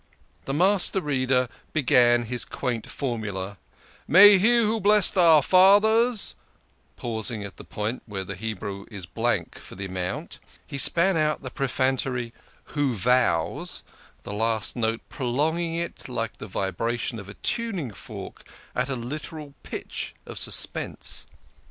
The 0.45 0.53
Master 0.55 0.99
Reader 0.99 1.47
began 1.73 2.23
his 2.25 2.43
quaint 2.43 2.89
formula," 2.89 3.59
May 4.17 4.39
He 4.39 4.57
who 4.61 4.79
blessed 4.81 5.15
our 5.15 5.43
Fathers," 5.43 6.33
pausing 6.97 7.43
at 7.43 7.57
the 7.57 7.63
point 7.63 8.01
where 8.07 8.23
the 8.23 8.33
Hebrew 8.35 8.87
is 8.89 9.05
blank 9.05 9.59
for 9.59 9.75
the 9.75 9.85
amount. 9.85 10.39
He 10.65 10.79
span 10.79 11.17
out 11.17 11.43
the 11.43 11.51
prefatory 11.51 12.33
"Who 12.73 12.95
vows" 12.95 13.83
the 14.23 14.33
last 14.33 14.75
note 14.75 15.01
prolonging 15.07 15.75
itself, 15.75 16.09
like 16.09 16.37
the 16.37 16.47
vibration 16.47 17.19
of 17.19 17.29
a 17.29 17.35
tuning 17.35 17.91
fork, 17.91 18.49
at 18.73 18.89
a 18.89 18.95
literal 18.95 19.53
pitch 19.61 20.15
of 20.25 20.39
suspense. 20.39 21.27